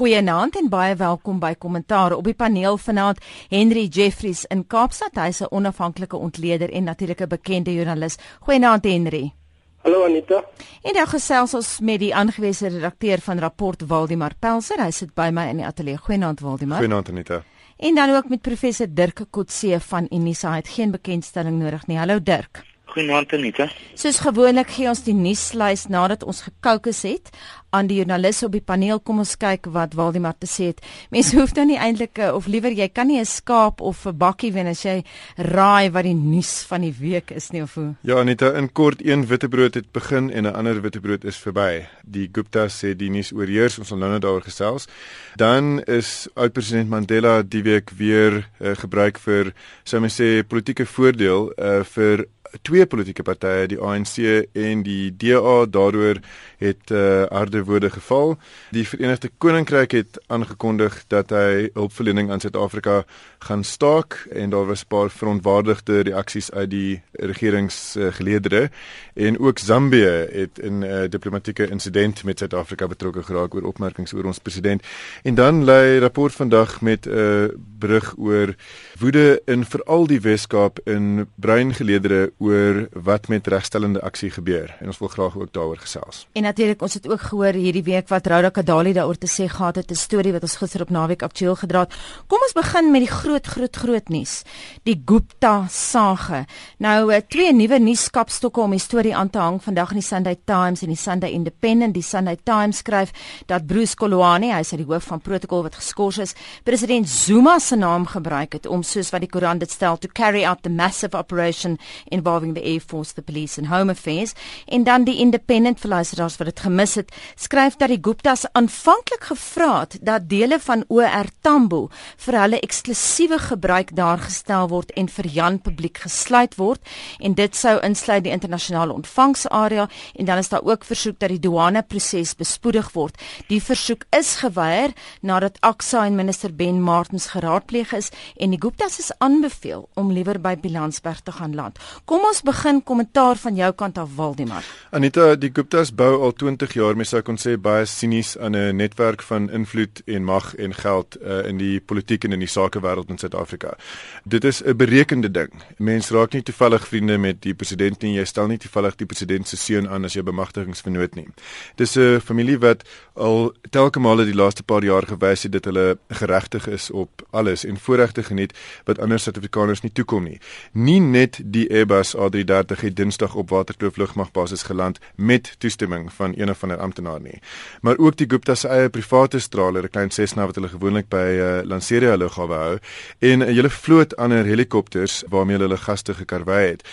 [0.00, 3.18] Goeienaand en baie welkom by Kommentaar op die paneel vanaand
[3.50, 5.18] Henry Jeffries in Kaapstad.
[5.20, 8.16] Hy's 'n onafhanklike ontleder en natuurlik 'n bekende joernalis.
[8.40, 9.34] Goeienaand Henry.
[9.82, 10.44] Hallo Anita.
[10.82, 14.84] En dan gesels ons met die aangewese redakteur van Rapport Waldemar Pelser.
[14.84, 15.96] Hy sit by my in die ateljee.
[15.96, 16.78] Goeienaand Waldemar.
[16.78, 17.42] Goeienaand Anita.
[17.76, 20.50] En dan ook met professor Dirk Kotse van Unisa.
[20.50, 21.98] Hy het geen bekendstelling nodig nie.
[21.98, 22.69] Hallo Dirk.
[22.90, 23.68] Goeienaand Anita.
[23.94, 27.30] Soos gewoonlik gee ons die nuuslys nadat ons gekookus het
[27.70, 28.98] aan die joernaliste op die paneel.
[28.98, 30.80] Kom ons kyk wat Waldemar te sê het.
[31.14, 34.16] Mense hoef nou nie eintlik eh, of liewer jy kan nie 'n skaap of 'n
[34.18, 35.04] bakkie wen as jy
[35.36, 37.94] raai wat die nuus van die week is nie of hoe.
[38.02, 41.86] Ja Anita, in kort een witbrood het begin en 'n ander witbrood is verby.
[42.02, 44.88] Die Guptas sê die nuus oorheers, ons sal nou net daaroor gesels.
[45.36, 49.52] Dan is oud-president Mandela die week weer uh, gebruik vir
[49.84, 52.26] sou mens sê politieke voordeel uh, vir
[52.62, 54.16] twee politieke partye, die ANC
[54.52, 56.20] en die DA, daaroor
[56.60, 58.36] het uh, harde woorde geval.
[58.70, 63.04] Die Verenigde Koninkryk het aangekondig dat hy hulpverlening aan Suid-Afrika
[63.38, 68.70] gaan staak en daar was 'n paar verontwaardigde reaksies uit die regeringsgeleedere
[69.14, 74.12] en ook Zambië het in 'n uh, diplomatieke insident met Suid-Afrika betrokke geraak oor opmerkings
[74.12, 74.82] oor ons president.
[75.22, 77.48] En dan lê rapport vandag met 'n uh,
[77.78, 78.54] brug oor
[78.98, 84.86] woede in veral die Wes-Kaap in bruin geleedere oor wat met regstellende aksie gebeur en
[84.86, 86.26] ons wil graag ook daaroor gesels.
[86.32, 89.76] En natuurlik ons het ook gehoor hierdie week wat Rhoda Kadali daaroor te sê gehad
[89.76, 91.94] het 'n storie wat ons gister op naweek aktueel gedra het.
[92.26, 94.42] Kom ons begin met die groot groot groot nuus.
[94.82, 96.46] Die Gupta sage.
[96.78, 100.36] Nou eh, twee nuwe nuuskapstokke om die storie aan te hang vandag in die Sunday
[100.44, 101.94] Times en die Sunday Independent.
[101.94, 103.10] Die Sunday Times skryf
[103.46, 107.76] dat Bruce Kolwane, hy is die hoof van protokol wat geskort is, president Zuma se
[107.76, 111.16] naam gebruik het om soos wat die koerant dit stel to carry out the massive
[111.16, 111.78] operation
[112.10, 114.32] involving the Air Force, the police and home affairs.
[114.66, 119.70] En dan die Independent verluisteraars wat dit gemis het, skryf dat die Guptas aanvanklik gevra
[119.84, 121.88] het dat dele van OR Tambo
[122.24, 126.80] vir hulle eksklusiewe gebruik daar gestel word en vir Jan publiek gesluit word
[127.20, 131.40] en dit sou insluit die internasionale ontvangsarea en dan is daar ook versoek dat die
[131.40, 133.20] douane proses bespoedig word.
[133.48, 138.98] Die versoek is geweier nadat Aksa en minister Ben Martins geraadpleeg is en die Guptas
[138.98, 141.78] is aanbeveel om liewer by Bilansberg te gaan land.
[142.04, 144.64] Kom ons begin kommentaar van jou kant af Waldemar.
[144.90, 148.76] Anita, die Guptas bou al 20 jaar, mens sou kon sê baie sinies aan 'n
[148.76, 153.10] netwerk van invloed en mag en geld uh, in die politiek en in die sakewêreld
[153.10, 153.76] in Suid-Afrika.
[154.24, 155.50] Dit is 'n berekende ding.
[155.78, 158.14] Mense raak nie toevallig vriende met die president nie.
[158.14, 161.28] Jy stel nie toevallig die president se seun aan as jou bemagtigingsvernoot nie.
[161.76, 165.98] Dis 'n familie wat al telke male die laaste paar jaar gewys het dat hulle
[166.08, 168.52] geregtig is op alles en voorregte geniet
[168.84, 170.40] wat ander Suid-Afrikaners nie toekom nie.
[170.72, 176.50] Nie net die Airbus A330 het Dinsdag op Waterkloof lugmagbasis geland met toestemming van een
[176.52, 177.38] of ander amptenaar nie.
[177.80, 181.28] Maar ook die Gupta se eie private straler, 'n klein Cessna wat hulle gewoonlik by
[181.32, 182.78] uh, Lanseria lughawe hou
[183.18, 186.88] en 'n hele vloot ander helikopters waarmee hulle hulle gaste gekarwei het.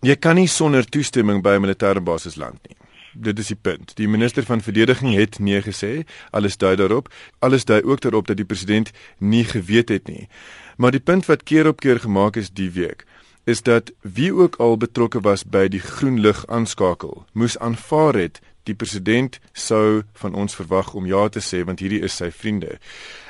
[0.00, 2.76] Jy kan nie sonder toestemming by 'n militêre basis land nie.
[3.18, 3.96] Dit is die punt.
[3.96, 6.04] Die minister van verdediging het nee gesê.
[6.30, 7.08] Alles dui daarop.
[7.38, 10.28] Alles dui ook daarop dat die president nie geweet het nie.
[10.76, 13.06] Maar die punt wat keer op keer gemaak is die week
[13.46, 18.40] is dat wie ook al betrokke was by die groen lig aanskakel, moes aanvaar het
[18.66, 22.78] die president sou van ons verwag om ja te sê want hierdie is sy vriende.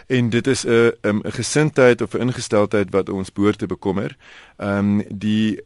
[0.08, 4.16] En dit is 'n 'n gesindheid of 'n ingesteldheid wat ons behoort te bekommer.
[4.58, 5.60] Ehm um, die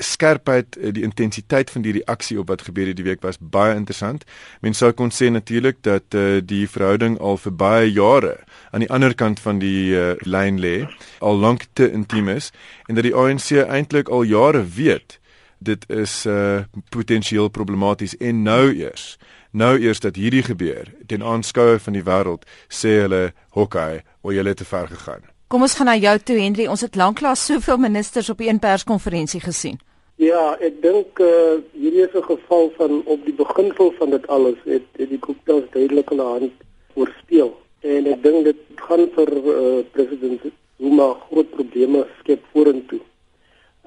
[0.00, 4.24] skerpheid die intensiteit van die reaksie op wat gebeur hierdie week was baie interessant.
[4.60, 8.36] Mense sou kon sê natuurlik dat uh, die verhouding al vir baie jare
[8.70, 10.88] aan die ander kant van die uh, lyn lê,
[11.20, 12.50] al lank te intiem is
[12.88, 15.19] en dat die ANC eintlik al jare weet
[15.60, 19.16] dit is uh, potensieel problematies en nou eers
[19.50, 24.44] nou eers dat hierdie gebeur ten aanskoue van die wêreld sê hulle hokkie of jy
[24.46, 25.22] het te ver gegaan.
[25.50, 29.40] Kom ons gaan na jou toe Henry, ons het lanklaas soveel ministers op een perskonferensie
[29.42, 29.80] gesien.
[30.20, 34.26] Ja, ek dink eh uh, hierdie is 'n geval van op die beginsel van dit
[34.26, 36.52] alles het, het die Gupta's duidelik hulle hand
[36.94, 37.56] oorspeel.
[37.80, 40.40] En ek dink dit gaan vir eh uh, president
[40.78, 43.00] Zuma groot probleme skep vorentoe.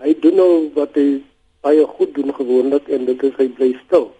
[0.04, 1.22] Hy doen nou wat hy
[1.64, 4.12] baie goed doen gewoonlik en dit is hy bly stil.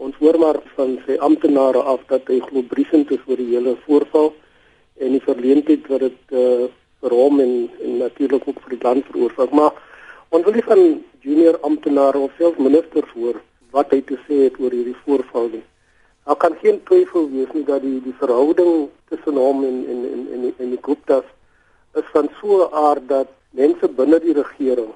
[0.00, 3.76] Ons hoor maar van sy amptenare af dat hy glo briesend is oor die hele
[3.84, 4.32] voorval
[5.00, 6.68] en die verleentheid wat dit eh uh,
[7.00, 9.52] vir hom en, en natuurlik ook vir die land veroorsaak.
[9.56, 9.72] Maar
[10.30, 10.80] Ons wil nie van
[11.26, 13.40] junior amptenare of selfs ministers hoor
[13.74, 15.62] wat hy te sê het oor hierdie voorval nie.
[16.26, 20.20] Daar kan geen twyfel wees nie dat die die verhouding tussen hom en en en
[20.36, 21.26] en die, die Guptas
[21.98, 24.92] is van so 'n aard dat mense binne die regering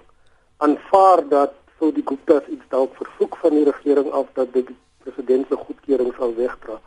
[0.67, 4.73] aanvaar dat sou die Guptas iets dalk versoek van die regering af dat dit
[5.05, 6.81] president se goedkeuring sal wegdra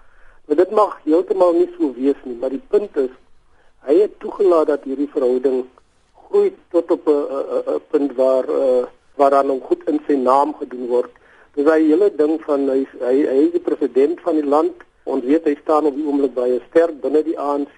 [0.47, 3.11] Maar dit mag heeltemal nie so wees nie, maar die punt is
[3.87, 5.65] hy het toegelaat dat hierdie verhouding
[6.27, 8.85] groei tot op 'n punt waar uh,
[9.19, 11.11] waar dan nog goed in sy naam gedoen word.
[11.55, 14.87] Dis hy hele ding van hy hy hy is die president van die land.
[15.03, 17.77] Ons weet hy staan op die oomblik baie sterk binne die ANC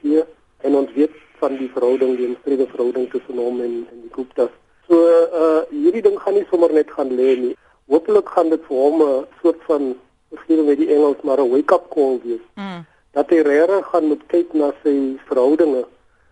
[0.62, 4.54] en ons weet van die verhouding, die omstrede verhouding tussen hom en en die Guptas.
[4.89, 4.97] So
[5.41, 7.56] uh hierdie ding gaan nie sommer net gaan lê nie.
[7.94, 9.83] Hoopelik gaan dit vir hom 'n soort van
[10.33, 12.45] miskien met die Engels maar 'n wake-up call wees.
[12.56, 12.86] Mm.
[13.13, 14.95] Dat hy regtig gaan moet kyk na sy
[15.30, 15.86] verhoudinge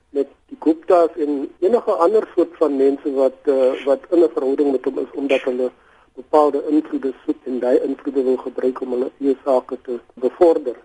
[0.09, 4.71] met die Guptas en enige ander soort van mense wat uh, wat in 'n verhouding
[4.71, 5.71] met hom is omdat hulle
[6.15, 10.75] bepaalde invloede soek en daai invloede wil gebruik om hulle eie sake te bevorder.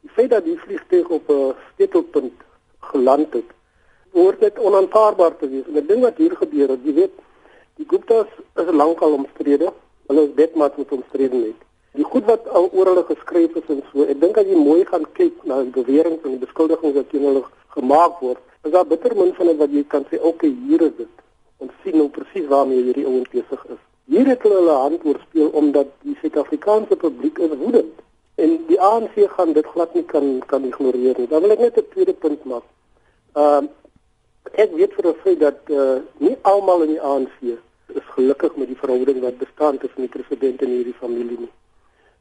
[0.00, 2.36] Die feit dat die vliegtuig op 'n stetelpunt
[2.80, 3.48] geland het,
[4.14, 5.66] hoort dit onaanvaarbaar te wees.
[5.70, 7.14] En ek dink wat hier gebeur het, jy weet,
[7.80, 8.30] die Guptas
[8.62, 9.72] is lankal omstrede.
[10.08, 11.60] Hulle is dit maar met omstrede net.
[11.94, 14.82] Die goed wat al oor hulle geskryf is en so, ek dink as jy mooi
[14.88, 17.44] gaan kyk na die beweringe en die beskuldigings wat teen hulle
[17.76, 21.12] gemaak word, is daar bitter min van wat jy kan sê, okay, hier is dit.
[21.62, 23.82] Ons sien nou presies waarmee hierdie ouens besig is.
[24.10, 28.02] Hier het hulle hulle hand oorspeel omdat die Suid-Afrikaanse publiek is woedend
[28.42, 31.28] en die ANC gaan dit glad nie kan kan ignoreer nie.
[31.30, 32.66] Dan wil ek net 'n tweede punt maak.
[33.34, 33.70] Ehm uh,
[34.52, 37.38] ek weet vir 'n feit dat uh, nie almal in die ANC
[37.94, 41.52] is gelukkig met die verhouding wat bestaan tussen die president en hierdie familie nie.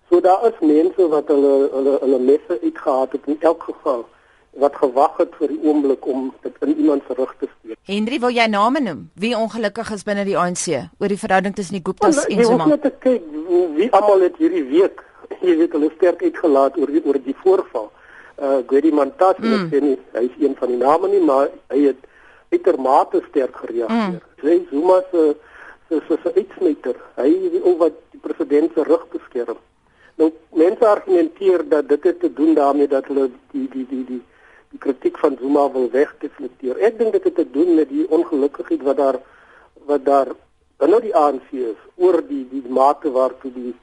[0.09, 4.05] So daar is mense wat hulle hulle hulle messe uitgehaat het in elk geval
[4.53, 7.77] wat gewag het vir die oomblik om dit in iemand se rug te steek.
[7.89, 9.09] Henry, wil jy name noem?
[9.17, 10.67] Wie ongelukkig is binne die ANC
[10.99, 12.63] oor die verhouding tussen die Guptas well, en Zuma?
[12.63, 13.25] Ek moet net kyk
[13.79, 15.01] wie almal het hierdie week,
[15.47, 17.89] jy weet hulle sterk uitgelaat oor oor die voorval.
[18.37, 19.55] Uh Gwedi Mantashe, mm.
[19.57, 22.09] ek sê nie hy is een van die name nie, maar hy het
[22.53, 24.13] uitermate sterk gereageer.
[24.13, 24.19] Mm.
[24.41, 25.23] Sy Zuma se
[25.89, 26.99] se se se uitsmyter.
[27.19, 29.59] Hy is oor wat die president se rug beskerm.
[30.21, 30.29] Nou
[30.59, 34.21] mense argumenteer dat dit het te doen daarmee dat hulle die die die die
[34.73, 36.79] die kritiek van Zuma wil wegdeflekteer.
[36.81, 39.21] Ek dink dit het te doen met die ongelukkigheid wat daar
[39.89, 40.33] wat daar
[40.81, 43.79] binne die ANC is oor die die mate waartoe die die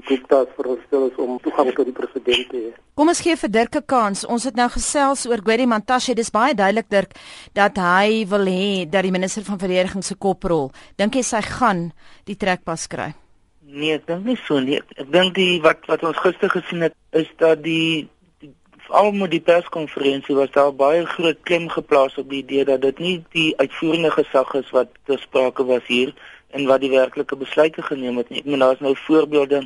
[0.00, 2.70] Gupta's veronderstel is om toegang tot die president te hê.
[2.96, 4.24] Kom ons gee vir Dirk 'n kans.
[4.24, 6.14] Ons het nou gesels oor Gwedi Mantashe.
[6.14, 7.12] Dis baie duidelik Dirk
[7.52, 10.72] dat hy wil hê dat die minister van verdediging se kop rol.
[10.96, 11.92] Dink jy sy gaan
[12.24, 13.14] die trekpas kry?
[13.60, 14.80] Nee, ek dink nie so nie.
[14.96, 18.08] Ek dink die wat wat ons gister gesien het is dat die
[18.86, 22.98] veral met die perskonferensie was daar baie groot klem geplaas op die idee dat dit
[22.98, 26.12] nie die uitvoerende gesag is wat ter sprake was hier
[26.50, 28.40] en wat die werklike besluite geneem het nie.
[28.40, 29.62] Ek meen daar's nou voorbeelde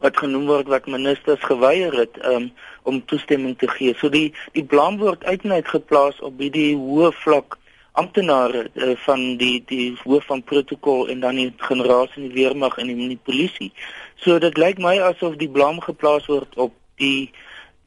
[0.00, 2.50] wat genoem word wat ministers geweier het um,
[2.88, 3.94] om toestemming te gee.
[4.00, 7.58] So die die blame word uiteindelik geplaas op die, die hoë vlak
[8.00, 12.78] amptenare uh, van die die hoof van protokol en dan die generasie in die weermag
[12.78, 13.72] en die polisie.
[14.24, 17.30] So dit lyk my asof die blame geplaas word op die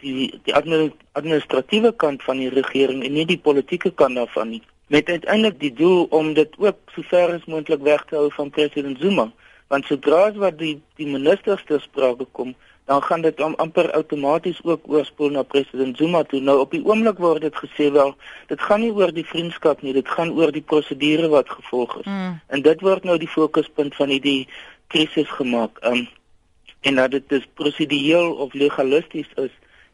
[0.04, 4.64] die die administratiewe kant van die regering en nie die politieke kant daarvan nie
[4.94, 8.50] met uiteindelik die doel om dit ook so ver as moontlik weg te hou van
[8.50, 9.32] president Zuma
[9.74, 12.54] want sodra as wat die die ministers ter sprake kom
[12.86, 16.42] dan gaan dit am, amper outomaties ook oorspoel na president Zuma toe.
[16.42, 18.12] Nou op die oomblik word dit gesê wel
[18.48, 22.06] dit gaan nie oor die vriendskap nie dit gaan oor die prosedure wat gevolg is.
[22.06, 22.40] Mm.
[22.48, 24.48] en dit word nou die fokuspunt van hierdie
[24.88, 25.80] krisis gemaak.
[25.88, 26.08] Um,
[26.84, 29.54] en dat dit dus prosedureel of legalisties is.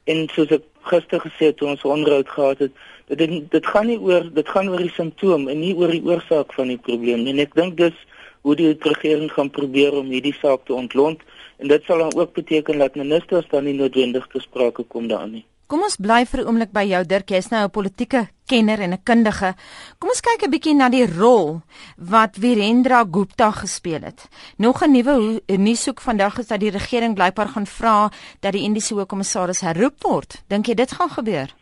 [0.10, 2.74] En soos ek gister gesê het toe ons onderhoud gehad het
[3.22, 6.53] dit dit gaan nie oor dit gaan oor die simptoom en nie oor die oorsaak
[6.58, 7.36] van die probleem nie.
[7.38, 7.98] En ek dink dis
[8.41, 11.22] hoe die regering gaan probeer om hierdie saak te ontlont
[11.58, 15.39] en dit sal dan ook beteken dat ministers dan nie noodwendig te sprake kom daarin
[15.39, 18.79] nie Kom ons bly vir 'n oomblik by jou Dirk, jy's nou 'n politieke kenner
[18.81, 19.53] en 'n kundige.
[20.00, 21.62] Kom ons kyk 'n bietjie na die rol
[21.98, 24.27] wat Virendra Gupta gespeel het.
[24.58, 28.96] Nog 'n nuwe nuushoek vandag is dat die regering blykbaar gaan vra dat die Indiese
[28.96, 30.41] Hoogkommissaris herroep word.
[30.48, 31.53] Dink jy dit gaan gebeur?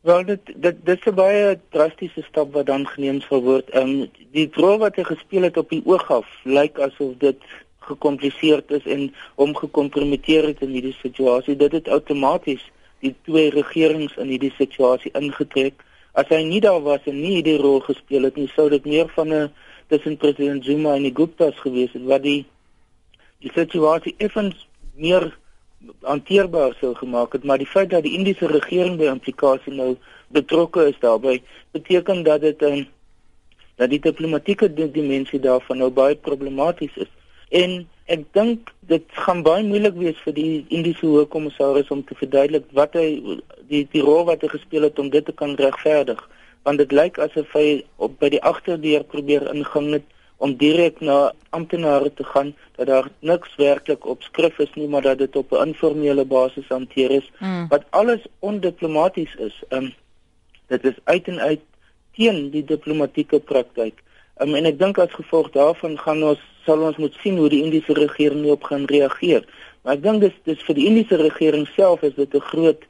[0.00, 3.70] Wel dit dit dit is 'n baie drastiese stap wat dan geneem sal word.
[3.70, 7.36] Ehm um, die rol wat hy gespeel het op die oog af lyk asof dit
[7.78, 11.56] gekompliseerd is en hom gekompromiteer het in hierdie situasie.
[11.56, 12.64] Dit het outomaties
[13.00, 15.84] die twee regerings in hierdie situasie ingetrek.
[16.12, 19.08] As hy nie daar was en nie hierdie rol gespeel het nie, sou dit meer
[19.08, 19.52] van 'n
[19.88, 22.46] tussen president Zuma en die Guptas gewees het wat die
[23.40, 25.38] die situasie effens meer
[26.02, 29.96] hanteerbaar sou gemaak het, maar die feit dat die Indiese regering by implikasie nou
[30.28, 32.88] betrokke is daarbey, beteken dat dit 'n
[33.76, 37.08] dat die diplomatieke dimensie daarvan nou baie problematies is.
[37.48, 42.64] En ek dink dit gaan baie moeilik wees vir die Indiese Hoogkommissaris om te verduidelik
[42.78, 43.06] wat hy
[43.70, 46.20] die die rol wat hy gespeel het om dit te kan regverdig
[46.66, 50.08] want dit lyk asof hy op by die agterdeur probeer ingang het
[50.40, 55.04] om direk na amptenare te gaan dat daar niks werklik op skrif is nie maar
[55.04, 57.66] dat dit op 'n informele basis hanteer is mm.
[57.68, 59.62] wat alles ondiplomaties is.
[59.68, 59.94] Ehm um,
[60.66, 61.60] dit is uit en uit
[62.16, 64.02] teen die diplomatieke praktyk.
[64.38, 67.62] Um, en ek dink as gevolg daarvan gaan ons sal ons moet sien hoe die
[67.62, 69.44] Indiese regering op gaan reageer.
[69.82, 72.82] Maar ek dink dis dis vir die Indiese regering self is dit 'n groot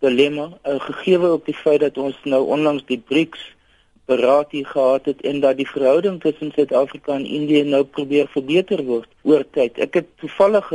[0.00, 3.54] dilemma, uh, gegee op die feit dat ons nou onlangs die BRICS
[4.04, 8.84] beraad hier gehad het en dat die verhouding tussen Suid-Afrika en Indië nou probeer verbeter
[8.84, 9.78] word oor tyd.
[9.78, 10.72] Ek het toevallig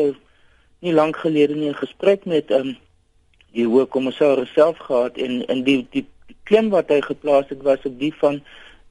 [0.80, 2.78] nie lank gelede nie 'n gesprek met um,
[3.52, 6.06] die hoë kommissaris self gehad en in die die
[6.44, 8.42] klem wat hy geplaas het was op die van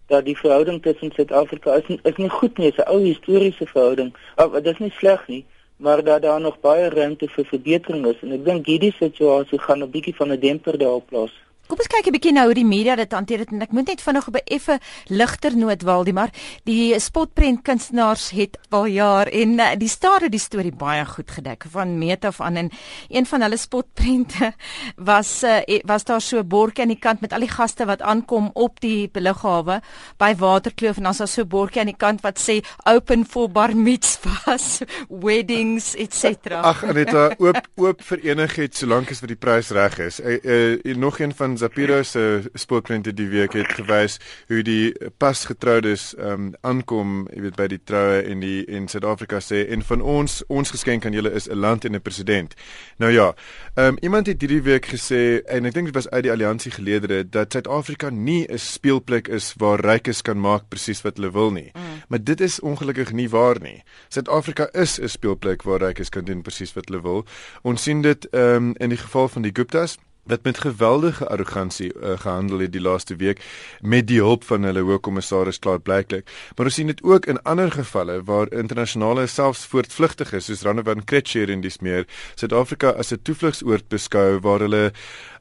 [0.07, 4.15] dat die verhouding tussen Suid-Afrika is is nie goed nie, 'n ou historiese verhouding.
[4.37, 5.45] Oh, dit is nie sleg nie,
[5.77, 9.83] maar dat daar nog baie ruimte vir verbetering is en ek dink hierdie situasie gaan
[9.83, 11.35] 'n bietjie van 'n demper daarop plaas.
[11.69, 13.91] Kom ons kyk 'n bietjie nou hoe die media dit hanteer het en ek moet
[13.93, 16.31] net vinnig op 'n effe ligter noot Waldie maar
[16.65, 21.67] die spotprent kunstenaars het al jaar en uh, die stare die storie baie goed gedek
[21.69, 22.71] van meet af aan en
[23.11, 24.55] een van hulle spotprente
[25.11, 28.01] was uh, was daar so 'n bordjie aan die kant met al die gaste wat
[28.01, 29.83] aankom op die lughawe
[30.17, 33.27] by Waterkloof en dan is daar so 'n bordjie aan die kant wat sê open
[33.27, 34.81] for bar mitzvahs
[35.25, 36.65] weddings etc.
[36.65, 40.21] Ag Aneta oop oop vir enigiets solank as vir die prys reg is.
[40.21, 45.45] Uh, uh, nog een van Zapiro se spookprente die week het gewys hoe die pas
[45.45, 49.83] getroudes ehm um, aankom, jy weet by die troue en die in Suid-Afrika sê en
[49.83, 52.55] van ons ons geskenk aan julle is 'n land en 'n president.
[52.99, 53.35] Nou ja,
[53.75, 57.29] um, iemand het hierdie week gesê en ek dink dit was uit die alliansie geleedere
[57.29, 61.71] dat Suid-Afrika nie 'n speelplek is waar rykes kan maak presies wat hulle wil nie.
[61.75, 62.03] Mm.
[62.09, 63.83] Maar dit is ongelukkig nie waar nie.
[64.09, 67.25] Suid-Afrika is 'n speelplek waar rykes kan doen presies wat hulle wil.
[67.63, 69.99] Ons sien dit um, in die geval van die Guptas
[70.29, 73.41] wat met geweldige arrogansie uh, gehandel het die laaste week
[73.81, 76.29] met die hulp van hulle hoofkommissaris klaar blyklik.
[76.57, 81.05] Maar ons sien dit ook in ander gevalle waar internasionale selfs voortvlugtig is soos Ranovan
[81.05, 84.93] Kretscher en dis meer Suid-Afrika as 'n toevlugsoord beskou waar hulle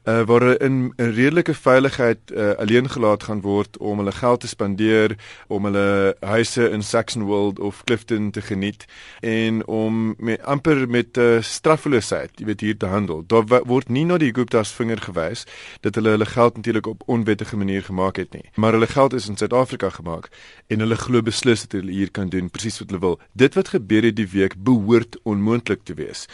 [0.08, 4.40] uh, waar hulle in 'n redelike veiligheid uh, alleen gelaat gaan word om hulle geld
[4.40, 8.84] te spandeer, om hulle huise in Saxonwold of Clifton te geniet
[9.20, 13.24] en om met amper met uh, straffeloosheid, jy weet hier te handel.
[13.26, 15.44] Daar word nie na die Gupta's vinger gewys
[15.80, 19.28] dat hulle hulle geld natuurlik op onwettige manier gemaak het nie, maar hulle geld is
[19.28, 20.28] in Suid-Afrika gemaak
[20.66, 23.20] en hulle glo beslis dat hulle hier kan doen presies wat hulle wil.
[23.32, 26.26] Dit wat gebeur het die week behoort onmoontlik te wees.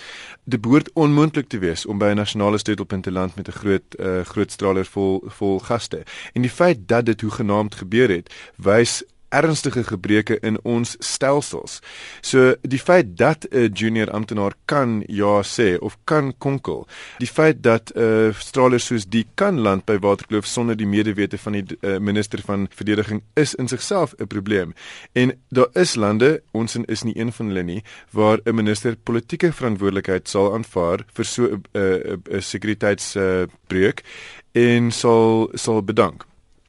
[0.45, 3.99] Dit behoort onmoontlik te wees om by 'n nasionale sleutelpunt te land met 'n groot
[3.99, 6.05] uh, groot straler vol vol gaste.
[6.33, 9.03] En die feit dat dit hoegenaamd gebeur het, wys
[9.35, 11.81] ernstige gebreke in ons stelsels.
[12.23, 16.87] So die feit dat 'n junior amptenaar kan ja sê of kan konkel,
[17.19, 21.39] die feit dat 'n uh, straler soos die kan land by Waterkloof sonder die medewete
[21.39, 24.75] van die uh, minister van verdediging is in sigself 'n probleem.
[25.13, 29.53] En daar is lande, ons is nie een van hulle nie, waar 'n minister politieke
[29.53, 36.25] verantwoordelikheid sal aanvaar vir so 'n uh, uh, uh, sekuriteitsbreuk uh, en sal sal bedank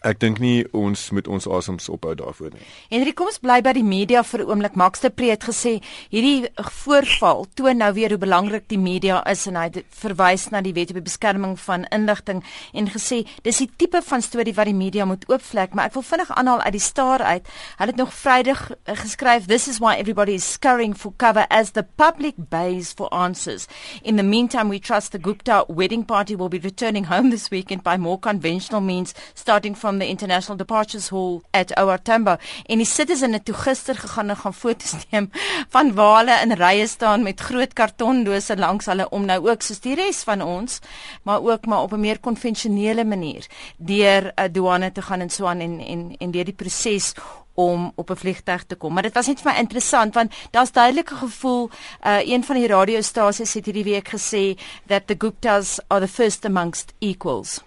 [0.06, 2.62] ek dink nie ons moet ons asems ophou daarvoor nie.
[2.92, 4.76] Henry, kom ons bly by die media vir 'n oomblik.
[4.76, 5.82] Max de Pre het gesê
[6.12, 10.62] hierdie voorval toon nou weer hoe belangrik die media is en hy het verwys na
[10.62, 12.44] die wet op die beskerming van inligting
[12.74, 16.04] en gesê dis die tipe van storie wat die media moet oopvlek, maar ek wil
[16.04, 17.48] vinnig aanhaal uit die staar uit.
[17.78, 21.72] Hulle het nog Vrydag eh, geskryf this is why everybody is scurrying for cover as
[21.72, 23.68] the public bays for answers.
[24.04, 27.84] In the meantime, we trust the Gupta wedding party will be returning home this weekend
[27.84, 32.36] by more conventional means starting from from the International Departures Hall at OR Tambo
[32.68, 35.30] en die citizen het toe gister gegaan en gaan foto's neem
[35.72, 39.80] van waar hulle in rye staan met groot kartondose langs hulle om nou ook soos
[39.86, 40.82] die res van ons
[41.24, 43.48] maar ook maar op 'n meer konvensionele manier
[43.78, 47.14] deur 'n uh, douane te gaan en so aan en en en deur die proses
[47.54, 48.94] om op 'n vliegtuig te kom.
[48.94, 51.70] Maar dit was net vir my interessant want daar's duidelik 'n gevoel
[52.06, 56.46] uh een van die radiostasies het hierdie week gesê that the Guptas are the first
[56.46, 57.64] amongst equals.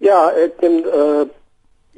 [0.00, 1.28] Ja, ek en uh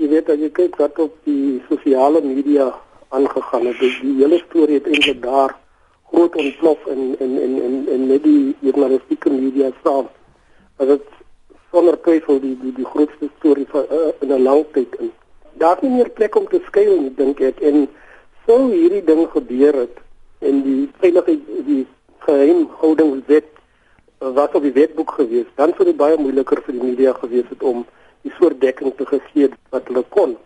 [0.03, 2.73] jy weet as jy kyk wat op die sosiale media
[3.15, 5.55] aangegaan het, die, hele storie het eintlik daar
[6.11, 10.09] groot ontplof in in in in in net die journalistieke media saam.
[10.77, 11.07] As dit
[11.71, 15.13] sonder twyfel die die die grootste storie van uh, in 'n lang tyd in.
[15.63, 17.61] Daar is nie meer plek om te skuil nie, dink ek.
[17.61, 17.89] En
[18.47, 19.97] sou hierdie ding gebeur het
[20.41, 21.87] en die veiligheid die
[22.19, 23.51] geheimhoudingswet
[24.19, 27.63] wat op die wetboek gewees, dan sou dit baie moeiliker vir die media gewees het
[27.63, 27.85] om
[28.23, 30.37] die soort dekking te gegee wat hulle kon.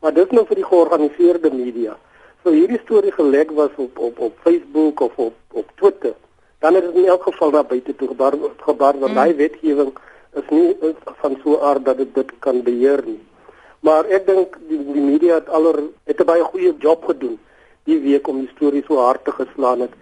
[0.00, 1.96] Maar dit is nou vir die georganiseerde media.
[2.42, 6.14] So hierdie storie gelek was op op op Facebook of op op Twitter.
[6.58, 9.36] Dan het dit in elk geval daar buite toe gebaar gebaar want daai mm.
[9.36, 9.92] wetgewing
[10.34, 10.76] is nie
[11.20, 13.20] van so aard dat dit dit kan beheer nie.
[13.80, 17.38] Maar ek dink die, die media het aller het 'n baie goeie job gedoen
[17.84, 19.92] die week om die storie so hard te geslaan het.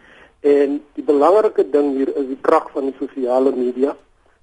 [0.40, 3.96] En die belangrike ding hier is die krag van die sosiale media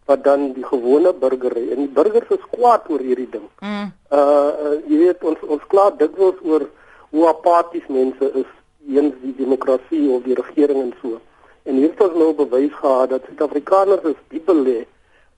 [0.05, 3.47] wat dan die gewone burger en die burgers is kwaad oor hierdie ding.
[3.59, 3.91] Mm.
[4.11, 6.67] Uh, uh jy weet ons ons kla dikwels oor
[7.09, 8.51] hoe apaties mense is
[8.85, 11.17] eens die demokrasie of die regering en so.
[11.65, 14.83] En hier het ons nou bewys gehad dat Suid-Afrikaners is diep belê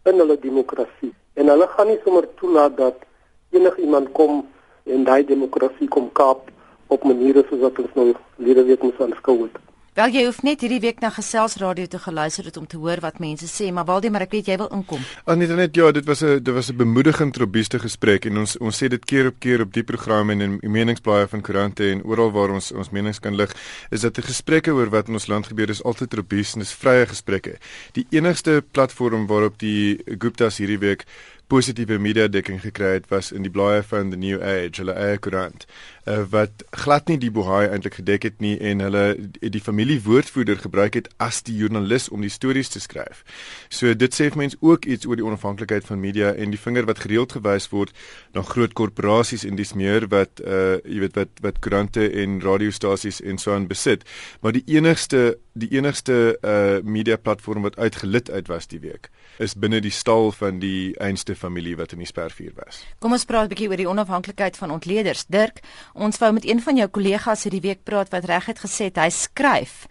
[0.09, 3.07] in hulle demokrasie en hulle gaan nie sommer toelaat dat
[3.55, 4.41] enigiemand kom
[4.83, 6.51] en daai demokrasie kom kaap
[6.87, 8.11] op maniere soos wat ons nou
[8.43, 9.55] lede weet moet aanskou het.
[9.97, 13.15] Wel jy hoef net hierdie week na geselsradio te geluister het om te hoor wat
[13.17, 15.01] mense sê, maar Waldie, maar ek weet jy wil inkom.
[15.25, 18.77] Anita net ja, dit was 'n dit was 'n bemoedigend robuuste gesprek en ons ons
[18.77, 22.31] sê dit keer op keer op die programme en in meningsblaaie van koerante en oral
[22.31, 23.51] waar ons ons menings kan lig,
[23.89, 26.73] is dat die gesprekke oor wat in ons land gebeur is altyd robuust en is
[26.73, 27.57] vrye gesprekke.
[27.93, 31.05] Die enigste platform waarop die Guptas hierdie week
[31.47, 35.17] positiewe media dekking gekry het was in die blaaie van the New Age, hulle eie
[35.17, 35.65] koerant,
[36.07, 39.03] uh, wat glad nie die bohaai eintlik gedek het nie en hulle
[39.39, 43.23] die, familie woordvoerder gebruik het as die joernalis om die stories te skryf.
[43.69, 46.87] So dit sê vir mense ook iets oor die onafhanklikheid van media en die vinger
[46.89, 47.93] wat gereeld gewys word
[48.37, 53.21] na groot korporasies en dis meer wat uh jy weet wat wat koerante en radiostasies
[53.21, 54.05] en so aan besit.
[54.41, 59.53] Maar die enigste die enigste uh media platform wat uitgelid uit was die week is
[59.53, 62.81] binne die stal van die einste familie wat in die spervuur was.
[63.03, 65.25] Kom ons praat 'n bietjie oor die onafhanklikheid van ontleeders.
[65.27, 65.61] Dirk,
[65.97, 69.09] ons wou met een van jou kollegas hierdie week praat wat reguit gesê het hy
[69.09, 69.85] skryf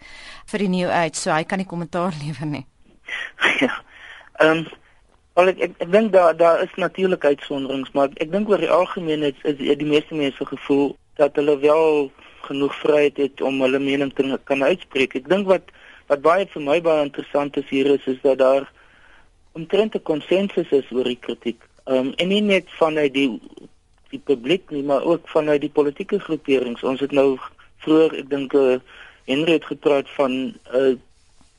[0.51, 2.65] vir die New Age, so hy kan nie kommentaar lewer nie.
[3.61, 3.73] Ja.
[4.39, 4.67] Ehm um,
[5.37, 8.71] Wel ek ek, ek dink daar daar is natuurlik uitsonderings, maar ek dink oor die
[8.73, 12.07] algemeen is, is die meeste mense gevoel dat hulle wel
[12.47, 15.13] genoeg vryheid het om hulle mening te kan uitspreek.
[15.21, 15.69] Ek dink wat
[16.09, 18.65] wat baie vir my baie interessant is hier is is dat daar
[19.53, 21.61] omtrent 'n konsensus is oor die kritiek.
[21.85, 23.29] Ehm um, en nie net vanuit die
[24.09, 26.83] die publiek nie, maar ook vanuit die politieke groeperings.
[26.83, 27.37] Ons het nou
[27.83, 28.79] vroeër, ek dink eh uh,
[29.27, 30.95] Henry het gepraat van eh uh,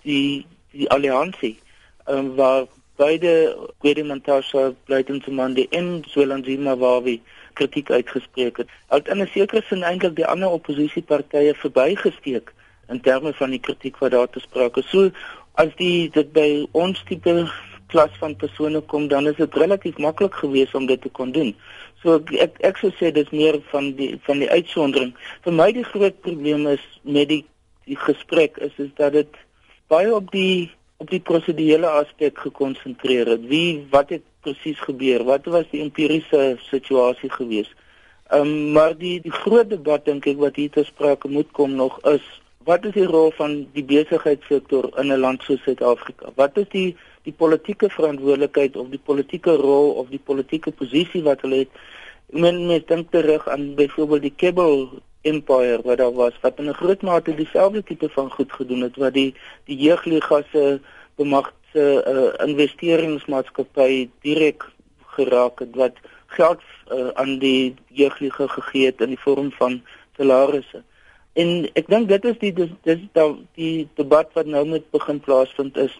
[0.02, 1.58] die die alliansie
[2.06, 8.68] ehm um, waar beide Gwedimantasha, Blydensemande en Zwelanzima waar wie kritiek uitgespreek het.
[8.86, 12.52] Al in 'n sekere sin eintlik die ander oppositiepartye verbygesteek
[12.88, 14.82] in terme van die kritiek wat daar te sprake.
[14.82, 15.11] So
[15.54, 17.50] as die dit by ons tipe
[17.87, 21.54] klas van persone kom, dan is dit relatief maklik geweest om dit te kon doen.
[22.02, 25.14] So ek ek sou sê dis meer van die van die uitsondering.
[25.44, 27.44] Vir my die groot probleem is met die
[27.88, 29.38] die gesprek is is dat dit
[29.90, 30.70] baie op die
[31.02, 33.44] op die prosedurele aspek gekonsentreer het.
[33.50, 35.24] Wie wat het presies gebeur?
[35.26, 37.74] Wat was die empiriese situasie geweest?
[38.30, 41.74] Ehm um, maar die die groot debat dink ek wat hier te sprake moet kom
[41.74, 42.26] nog is
[42.68, 46.32] wat is die rol van die besigheidssektor in 'n land soos Suid-Afrika?
[46.37, 51.42] Wat is die die politieke verantwoordelikheid of die politieke rol of die politieke posisie wat
[51.46, 51.83] hulle het.
[52.31, 54.88] Men mens dink terug aan byvoorbeeld die Cable
[55.22, 58.96] Empire wat daar was wat in 'n groot mate dieselfde tipe van goed gedoen het
[58.96, 60.81] wat die die jeugliga se
[61.16, 64.64] bemagte uh, investeringsmaatskappy direk
[65.07, 66.61] geraak het wat geld
[66.92, 69.83] uh, aan die jeugliga gegee het in die vorm van
[70.16, 70.83] salarisse.
[71.33, 75.20] En ek dink dit is die dis, dis die, die debat wat nou met begin
[75.20, 75.98] plaasvind is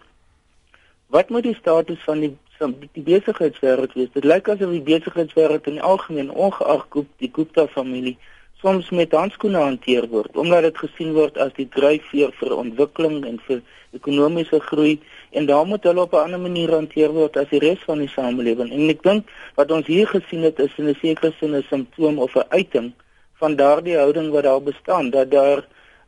[1.09, 4.09] wat moet die status van die van die besigheidswêreld wees?
[4.13, 8.17] Dit lyk asof die besigheidswêreld in die algemeen ongeag Gupta die Gupta familie
[8.59, 13.39] soms met handskoene hanteer word omdat dit gesien word as die dryfveer vir ontwikkeling en
[13.47, 13.61] vir
[13.95, 14.97] ekonomiese groei
[15.39, 18.11] en daar moet hulle op 'n ander manier hanteer word as die res van die
[18.11, 18.71] samelewing.
[18.71, 22.19] En ek dink wat ons hier gesien het is in 'n sekere sin 'n simptoom
[22.19, 22.91] of 'n uiting
[23.39, 25.67] van daardie houding wat daar bestaan dat daar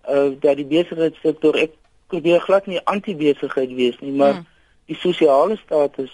[0.10, 1.72] uh, dat die besigheidssektor ek
[2.08, 4.51] probeer glad nie anti-besigheid wees nie, maar hmm
[4.92, 6.12] die sosiale status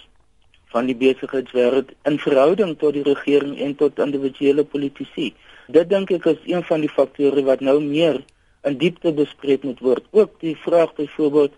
[0.72, 5.32] van die besigheidswêreld in verhouding tot die regering en tot individuele politici.
[5.72, 8.20] Dit dink ek is een van die faktore wat nou meer
[8.68, 10.04] in diepte bespreek moet word.
[10.12, 11.56] Ook die vraag byvoorbeeld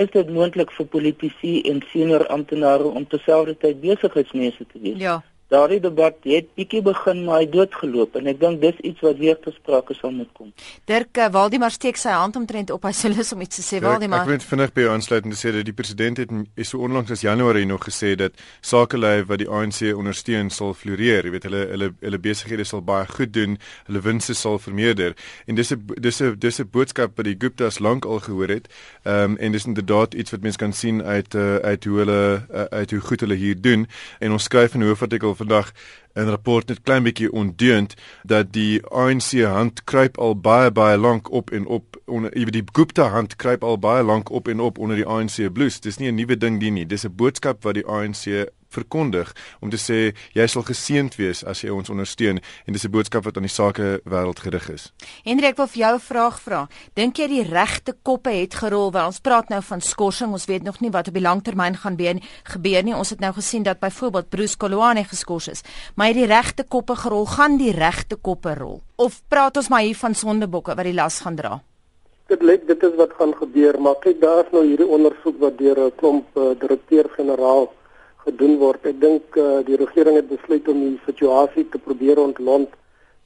[0.00, 5.00] is dit moontlik vir politici en senior amptenare om terselfdertyd besigheidsmense te wees?
[5.00, 5.20] Ja.
[5.50, 9.38] Daardie debat het bietjie begin maar hy doodgeloop en ek dink dis iets wat weer
[9.42, 10.52] te sprake sal moet kom.
[10.86, 13.80] Dirk uh, Waldemar steek sy hand omtrent op hy sê lus om iets te sê
[13.82, 14.22] Waldemar.
[14.22, 17.10] Ek wil vinnig by jou aansluit en sê dat die president het is so onlangs
[17.10, 21.26] as Januarie nog gesê dat sakelei wat die ANC ondersteun sal floreer.
[21.26, 23.58] Jy weet hulle hulle hulle besighede sal baie goed doen,
[23.90, 25.18] hulle winste sal vermeerder
[25.50, 28.70] en dis 'n dis 'n dis 'n boodskap wat die Guptas lank al gehoor het.
[29.02, 32.46] Ehm um, en dis inderdaad iets wat mense kan sien uit uh, uit hoe hulle
[32.54, 33.88] uh, uit hoe goed hulle hier doen
[34.20, 35.72] en ons skryf in hoofartikel vandag
[36.14, 41.30] 'n rapport net klein bietjie ondeund dat die ANC hand kruip al baie baie lank
[41.30, 44.78] op en op onder ewe die Gupta hand kruip al baie lank op en op
[44.78, 45.80] onder die ANC bloes.
[45.80, 46.86] Dis nie 'n nuwe ding nie.
[46.86, 51.62] Dis 'n boodskap wat die ANC verkondig om te sê jy sal geseënd wees as
[51.62, 54.92] jy ons ondersteun en dis 'n boodskap wat aan die sake wêreld gerig is.
[55.24, 56.68] Hendrik wil vir jou 'n vraag vra.
[56.94, 58.90] Dink jy die regte koppe het gerol?
[58.90, 60.32] Want ons praat nou van skorsing.
[60.32, 61.96] Ons weet nog nie wat op die langtermyn gaan
[62.44, 62.94] gebeur nie.
[62.94, 65.62] Ons het nou gesien dat byvoorbeeld Bruce Kolwane geskort is.
[65.94, 67.26] Maar het die regte koppe gerol?
[67.26, 68.82] Gaan die regte koppe rol?
[68.96, 71.60] Of praat ons maar hier van sondebokke wat die las gaan dra?
[72.26, 75.78] Dit lyk dit is wat gaan gebeur, maar kyk daar's nou hierdie ondersoek wat deur
[75.86, 77.72] 'n klomp uh, direkteur-generaal
[78.24, 78.86] gedoen word.
[78.86, 82.72] Ek dink uh, die regering het besluit om die situasie te probeer ontlont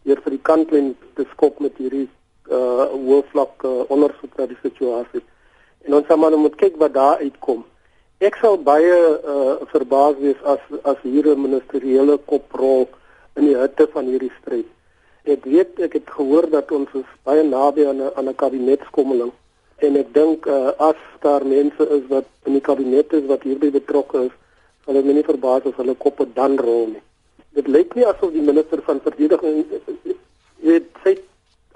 [0.05, 2.09] deur vir die kantlyn te skop met hierdie
[2.53, 5.23] uh hoofvlak uh, ondersoek na die situasie.
[5.89, 7.65] En ons gaan maar moet kyk wat daar uitkom.
[8.21, 8.99] Ek sal baie
[9.35, 12.89] uh verbaas wees as as hier 'n ministeriële koprol
[13.37, 14.69] in die hitte van hierdie stryd.
[15.25, 19.33] Ek weet ek het gehoor dat ons is baie naby aan 'n aan 'n kabinetskommeling
[19.79, 23.71] en ek dink uh, as daar mense is wat in die kabinet is wat hierby
[23.71, 24.35] betrokke is,
[24.85, 27.03] sal dit my nie verbaas as hulle koppe dan rol nie.
[27.57, 29.65] Dit lyk nie asof die minister van verdediging
[30.65, 31.15] weet sy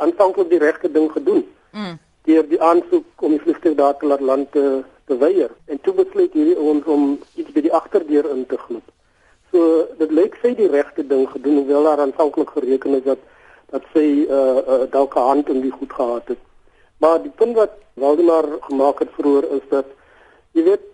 [0.05, 1.45] aanvanklik die regte ding gedoen.
[1.73, 1.97] Mm.
[2.29, 5.95] Deur die aansoek om die vlugte daar te laat land te, te weier en toe
[5.97, 8.85] besluit hierdie ons om iets by die agterdeur in te gloop.
[9.53, 13.25] So dit lyk sy die regte ding gedoen hoewel daar aanvanklik gereken is dat
[13.69, 16.41] dat sy uh, uh dalk 'n hand in die goed gehad het.
[16.99, 19.87] Maar die punt wat Waldemar gemaak het vroeër is dat
[20.53, 20.85] jy weet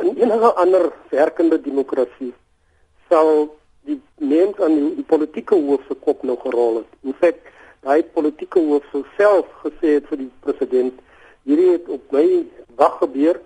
[0.00, 2.32] in enige ander werkende demokrasie
[3.08, 3.54] sal
[3.86, 6.90] die mens aan die, die politieke hoof se kop nog gerol het.
[7.02, 7.52] In feite,
[7.84, 11.00] daai politieke hoof self gesê het vir die president,
[11.44, 12.26] hierdie het op my
[12.80, 13.40] wag gebeur,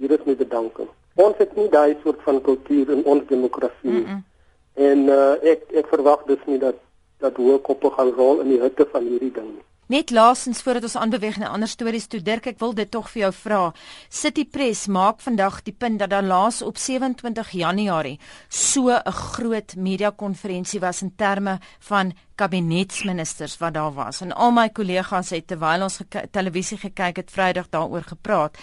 [0.00, 0.88] hier is my bedanking.
[1.20, 4.06] Ons het nie daai soort van kultuur in ons demokrasie nie.
[4.06, 4.24] Mm -mm.
[4.72, 6.80] En uh, ek ek verwag dus nie dat
[7.20, 9.50] dat hoë koppe gaan rol in die hitte van hierdie ding.
[9.92, 13.26] Net laasens voordat ons aanbeweeg na ander stories toe Dirk ek wil dit tog vir
[13.26, 13.58] jou vra.
[14.08, 19.74] City Press maak vandag die punt dat daar laas op 27 Januarie so 'n groot
[19.76, 24.20] media konferensie was in terme van kabinetsministers wat daar was.
[24.20, 28.56] En al my kollegas het terwyl ons gek televisie gekyk het Vrydag daaroor gepraat.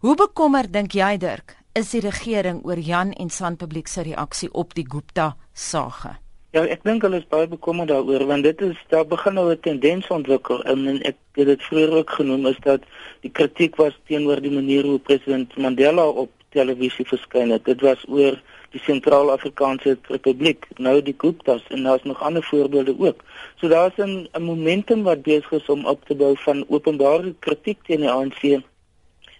[0.00, 4.52] Hoe bekommer dink jy Dirk is die regering oor Jan en San Publiek se reaksie
[4.52, 6.27] op die Gupta sage?
[6.56, 9.60] Ja, ek dink hulle is baie bekommerd daaroor want dit is daar begin nou 'n
[9.60, 12.80] tendens ontwikkel en, en ek het dit vroeër ook genoem is dat
[13.20, 17.64] die kritiek was teenoor die manier hoe president Mandela op televisie verskyn het.
[17.64, 18.40] Dit was oor
[18.72, 23.20] die Sentraal-Afrikaanse Republiek, nou die Guptas en daar's nog ander voorbeelde ook.
[23.60, 27.78] So daar's 'n 'n momentum wat besig is om op te bou van openbare kritiek
[27.84, 28.42] teen die ANC.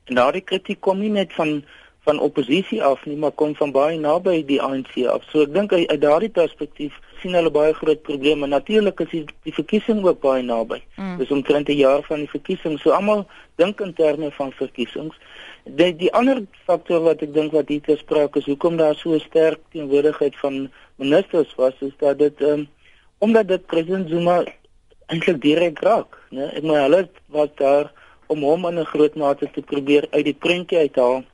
[0.04, 1.64] En daardie kritiek kom nie net van
[2.08, 5.26] van oppositie af nie, maar kom van baie naby die ANC af.
[5.28, 8.48] So ek dink uit, uit daardie perspektief sien hulle baie groot probleme.
[8.48, 10.80] Natuurlik is die, die verkiesing ook baie naby.
[10.96, 11.18] Mm.
[11.20, 12.78] Dis omtrent 'n jaar van die verkiesing.
[12.80, 13.26] So almal
[13.60, 15.16] dink in terme van verkiesings.
[15.64, 19.18] Die die ander faktor wat ek dink wat hier te sprake is, hoekom daar so
[19.18, 22.68] sterk teenwoordigheid van ministers was, is dat dit um,
[23.18, 24.44] omdat dit president Zuma
[25.08, 26.52] eintlik direk raak, né?
[26.56, 27.92] Ek maar hulle was daar
[28.28, 31.24] om hom in 'n groot mate te probeer uit die prentjie uithaal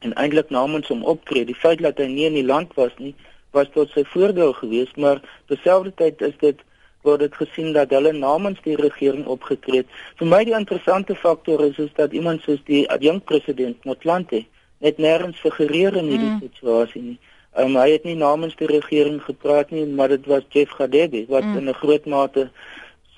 [0.00, 1.44] en eintlik namens hom optree.
[1.44, 3.14] Die feit dat hy nie in die land was nie,
[3.56, 6.60] was tot sy voordeel geweest, maar terselfdertyd is dit
[7.06, 9.92] word dit gesien dat hulle namens die regering opgetree het.
[10.20, 14.44] Vir my die interessante faktor is is dat iemand soos die adjunkt president Motlanthe
[14.84, 16.42] net nêrens figureer in hierdie mm.
[16.44, 17.18] situasie nie.
[17.58, 21.44] Um, hy het nie namens die regering gepraat nie, maar dit was Jeff Gadebe wat
[21.44, 21.56] mm.
[21.58, 22.50] in 'n groot mate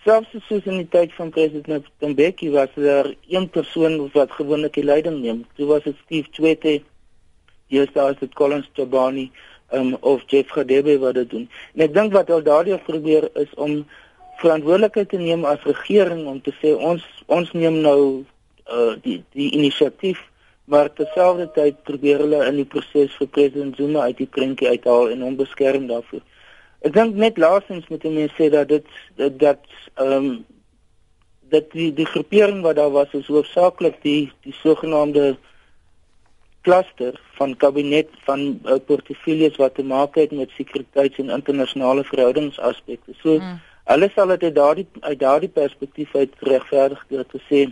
[0.05, 4.85] selfs soos in die tyd van president Mbeki was daar een persoon wat gewoonlik die
[4.85, 5.45] leiding neem.
[5.57, 6.81] Dit was dit Steve Tshwete,
[7.67, 9.31] hier is dit Collins Tabani
[9.73, 11.49] um, of Jeff Gadebe wat dit doen.
[11.75, 13.83] En ek dink wat al daardie probeer is om
[14.43, 17.99] verantwoordelikheid te neem as regering om te sê ons ons neem nou
[18.67, 20.21] uh, die die inisiatief
[20.73, 25.25] maar terselfdertyd probeer hulle in die proses vir president Zuma uit die prentjie uithaal en
[25.27, 26.23] hom beskerm daarvoor.
[26.83, 28.87] Ek dink net laasens moet mense sê dat dit
[29.39, 29.63] dat
[29.95, 30.45] ehm um,
[31.53, 35.37] dat die die groepering wat daar was is hoofsaaklik die die sogenaamde
[36.63, 43.15] kluster van kabinet van uh, portefeuilles wat te maak het met sekuriteits- en internasionale verhoudingsaspekte.
[43.23, 43.61] So mm.
[43.85, 47.63] hulle sal dit uit daardie uit daardie perspektief uit regverdig deur te sê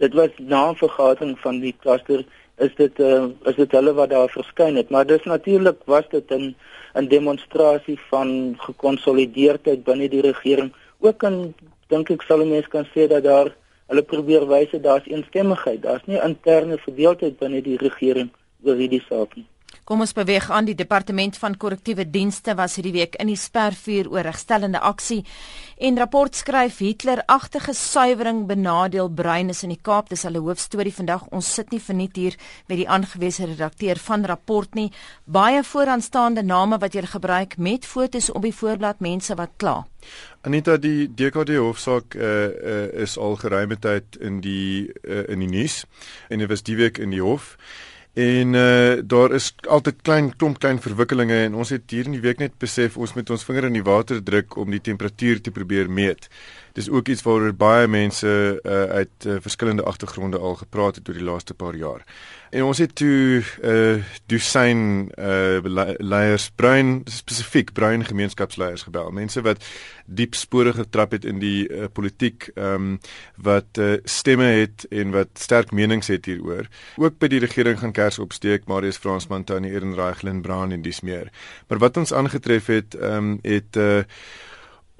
[0.00, 2.24] dit was na 'n vergadering van die kluster
[2.60, 4.90] is dit uh, is dit hulle wat daar verskyn het.
[4.90, 6.54] Maar dis natuurlik was dit 'n
[6.94, 10.72] 'n demonstrasie van gekonsolideerdheid binne die regering.
[10.98, 11.54] Ook in
[11.88, 13.50] dink ek sal mense kan sê dat daar
[13.90, 18.30] hulle probeer wys dat daar's eensstemmigheid daar's nie interne verdeeldheid binne die regering
[18.64, 19.46] oor hierdie saak nie
[19.90, 20.68] Kom ons beweeg aan.
[20.68, 25.24] Die departement van korrektiewe dienste was hierdie week in die spervuur oor regstellende aksie
[25.82, 30.12] en rapport skryf Hitler-agtige suiwering benadeel bruines in die Kaap.
[30.12, 31.26] Dis hulle hoofstorie vandag.
[31.34, 34.92] Ons sit nie verniet hier met die aangewese redakteur van rapport nie.
[35.26, 39.80] Baie vooraanstaande name wat jy gebruik met fotos op die voorblad mense wat kla.
[40.46, 45.50] Anita die DKD hofsaak uh, uh, is al geruime tyd in die uh, in die
[45.50, 45.82] nuus
[46.30, 47.56] en dit was die week in die hof
[48.14, 52.24] En uh daar is altyd klein klomp klein verwikkelinge en ons het hier in die
[52.24, 55.50] week net besef ons moet ons vinger in die water druk om die temperatuur te
[55.50, 56.26] probeer meet.
[56.72, 61.14] Dis ook iets waaroor baie mense uh uit uh, verskillende agtergronde al gepraat het oor
[61.14, 62.04] die laaste paar jaar.
[62.50, 65.58] En ons het toe uh dosyn uh
[65.98, 69.10] leiers bruin spesifiek bruin gemeenskapsleiers gebel.
[69.10, 69.64] Mense wat
[70.10, 72.98] diep spore getrap het in die uh, politiek, ehm um,
[73.36, 76.66] wat uh, stemme het en wat sterk menings het hieroor.
[76.96, 81.00] Ook by die regering gaan kers opsteek, Marius Fransman, Tony Ehrenreich, Lynn Brown en dis
[81.00, 81.30] meer.
[81.68, 84.02] Maar wat ons aangetref het, ehm um, het uh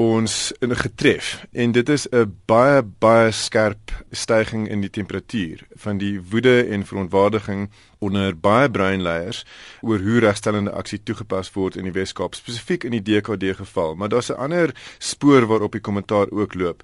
[0.01, 5.99] ons in getref en dit is 'n baie baie skerp stygings in die temperatuur van
[5.99, 9.45] die woede en verontwaardiging onder baie breinleiers
[9.81, 13.95] oor hoe regstellende aksie toegepas word in die Weskaap spesifiek in die DKD geval.
[13.95, 16.83] Maar daar's 'n ander spoor waarop die kommentaar ook loop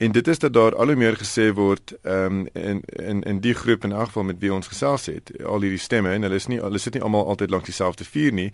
[0.00, 3.40] En dit is dat daar al hoe meer gesê word ehm um, in in in
[3.44, 6.38] die groep in elk geval met wie ons gesels het, al hierdie stemme en hulle
[6.40, 8.48] is nie hulle sit nie almal altyd langs dieselfde vuur nie,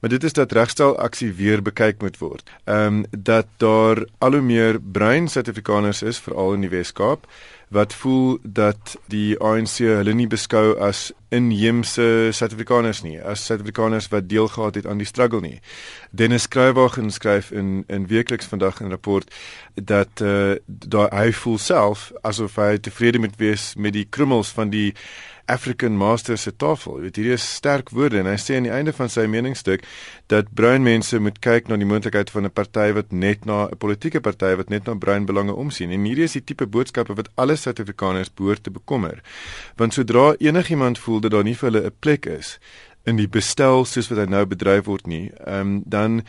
[0.00, 2.52] maar dit is dat regstel aksie weer bekyk moet word.
[2.64, 7.24] Ehm um, dat daar al hoe meer bruin Suid-Afrikaners is veral in die Wes-Kaap
[7.70, 12.04] wat voel dat die ANC hulle nie beskou as inheemse
[12.34, 15.60] Suid-Afrikaners nie, as Suid-Afrikaners wat deel gehad het aan die struggle nie.
[16.10, 19.30] Dennis Skrywagen skryf in in weekliks vandag 'n rapport
[19.74, 24.70] dat uh, daar hy voel self asof hy tevrede moet wees met die krummels van
[24.70, 24.94] die
[25.50, 26.98] African Masters se tafel.
[26.98, 29.82] Jy weet hierdie is sterk woorde en hy sê aan die einde van sy meningsstuk
[30.32, 33.78] dat bruin mense moet kyk na die moontlikheid van 'n party wat net na 'n
[33.78, 35.90] politieke party wat net na bruin belange omsien.
[35.90, 39.22] En hierdie is die tipe boodskappe wat alle Suid-Afrikaners behoort te bekommer.
[39.76, 42.58] Want sodra enigiemand voel dat daar nie vir hulle 'n plek is
[43.08, 45.30] in die bestel soos wat hy nou bedryf word nie.
[45.46, 46.20] Ehm um, dan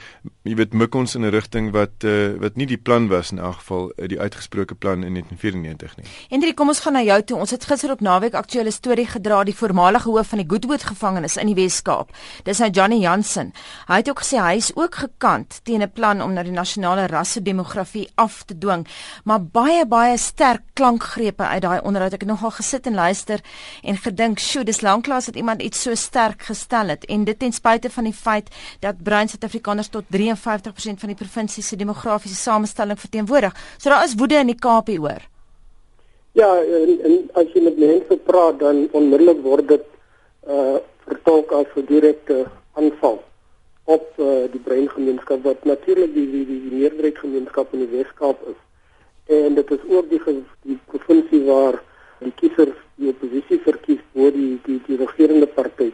[0.47, 3.39] jy weet mik ons in 'n rigting wat uh, wat nie die plan was in
[3.39, 6.05] elk geval uh, die uitgesproke plan in 1994 nie.
[6.29, 7.37] Hendrik, kom ons gaan na jou toe.
[7.37, 11.37] Ons het gister op naweek aktuele storie gedra die voormalige hoof van die Goodwood gevangenis
[11.37, 12.15] in die Wes-Kaap.
[12.43, 13.51] Dis nou Johnny Jansen.
[13.87, 17.07] Hy het ook gesê hy is ook gekant teen 'n plan om na die nasionale
[17.07, 18.87] rasse-demografie af te dwing,
[19.23, 22.13] maar baie baie sterk klankgrepe uit daai onderhoud.
[22.13, 23.39] Ek het nogal gesit en luister
[23.83, 27.39] en gedink, "Sjoe, dis lanklaas dat iemand iets so sterk gesê gestel het en dit
[27.39, 28.53] ten spyte van die feit
[28.85, 33.57] dat bruin Suid-Afrikaners tot 53% van die provinsie se demografiese samestelling verteenwoordig.
[33.77, 35.25] So daar is woede in die Kaap hieroor.
[36.37, 39.89] Ja, en, en as jy met mense praat dan onmiddellik word dit
[40.47, 40.79] uh
[41.11, 42.45] vertolk as 'n direkte
[42.79, 43.17] aanval
[43.83, 48.39] op uh, die bruin gemeenskap wat natuurlik die die, die meerderheid gemeenskap in die Wes-Kaap
[48.47, 48.59] is.
[49.25, 50.21] En dit is ook die
[50.61, 51.81] die provinsie waar
[52.19, 55.90] die kiesers die oppositie verkies word die die die regerende party.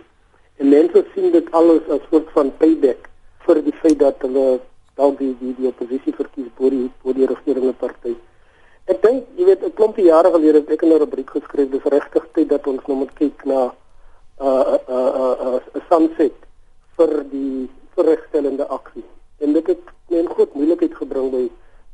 [1.37, 3.09] Dit alles as soort van payback
[3.45, 4.45] vir die feit dat hulle
[4.97, 8.15] dalk die die die oppositie verkies voor die voor die regerende party.
[8.87, 12.25] Ek dink, jy weet, 'n klompie jare gelede het ek 'n rubriek geskryf, dis regtig
[12.33, 13.71] tyd dat ons nou moet kyk na 'n
[14.47, 16.37] uh, 'n uh, 'n uh, 'n uh, 'n sunset
[16.95, 19.03] vir die regstellende aksie.
[19.39, 21.43] En dit het net goed moeilikheid gebring by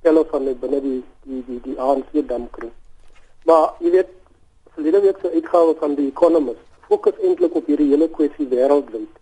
[0.02, 2.72] telle van net binne die die die die ANC damkring.
[3.46, 4.12] Maar jy weet,
[4.76, 9.14] verlede week se uitgawe van die Economist fokus eintlik op hierdie hele kwessie wêreldwyd.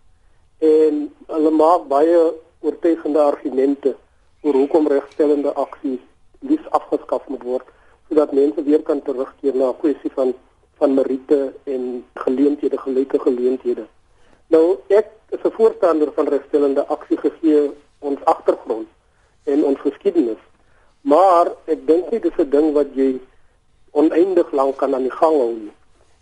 [0.58, 2.20] En hulle maak baie
[2.60, 3.96] oortuigende argumente
[4.42, 6.00] oor hoekom regstellende aksie
[6.42, 7.68] liefs afgeskaf moet word
[8.08, 10.34] sodat mense weer kan terugkeer na 'n kwessie van
[10.78, 13.84] van meriete en geleenthede, gelyke geleenthede.
[14.48, 18.88] Nou ek is 'n voorstander van regstellende aksie gegee ons agtergrond
[19.44, 20.42] en ons geskiedenis.
[21.00, 23.20] Maar ek dink nie dis 'n ding wat jy
[23.90, 25.72] oneindig lank kan aan die gang hou nie.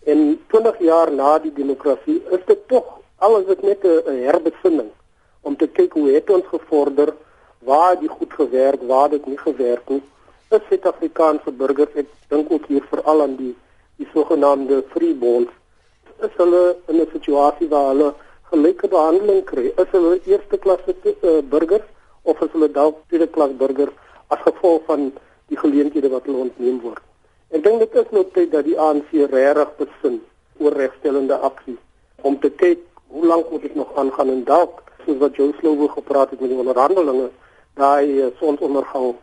[0.04, 2.84] En 20 jaar na die demokrasie is dit tog
[3.18, 4.90] alles wat net 'n herbesinning
[5.42, 7.14] om te kyk hoe het ons gevorder,
[7.58, 10.02] waar het die goed gewerk, waar het dit nie gewerk nie.
[10.50, 13.56] As Suid-Afrikaanse burgers, ek dink ook hier veral aan die
[13.96, 15.52] die sogenaamde free bonds,
[16.20, 18.14] is hulle in 'n situasie waar hulle
[18.50, 19.72] gelyke behandeling kry.
[19.76, 21.88] Is hulle eerste klas uh, burgers
[22.22, 23.92] of is hulle dalk tweede klas burgers
[24.28, 25.12] as gevolg van
[25.46, 27.02] die geleenthede wat hulle ontneem word?
[27.50, 30.20] Ek dink dit is nou tyd dat die ANC regtig besin
[30.60, 31.78] oor regstellende aksie
[32.22, 32.78] om te kyk
[33.10, 36.52] hoe lank moet dit nog aangaan en dalk soos wat Joe Slovo gepraat het met
[36.52, 37.30] die onderhandelinge
[37.80, 39.14] daai eh, sonsondergang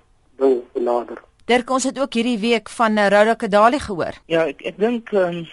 [0.42, 1.22] ding benader.
[1.48, 4.18] Dirk ons het ook hierdie week van uh, Rhoda Kadali gehoor.
[4.28, 5.46] Ja, ek ek dink um,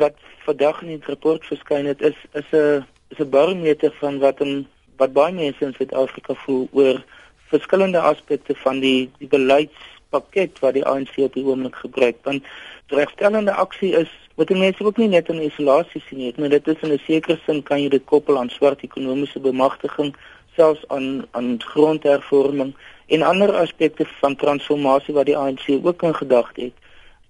[0.00, 4.40] wat vandag in die rapport verskyn het is is 'n is 'n barometer van wat
[4.40, 7.04] 'n wat baie mense in Suid-Afrika voel oor
[7.52, 12.16] verskillende aspekte van die die beleidspakket wat die ANC op die oomblik gebruik.
[12.22, 12.42] Want
[12.86, 16.28] regstellende aksie is wat mense ook nie net in isolasie sien nie.
[16.28, 19.40] Ek meen dit is in 'n sekere sin kan jy dit koppel aan swart ekonomiese
[19.40, 20.14] bemagtiging,
[20.56, 22.74] selfs aan aan grondhervorming
[23.06, 26.76] en ander aspekte van transformasie wat die ANC ook in gedagte het.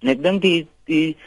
[0.01, 1.17] En ek dink die die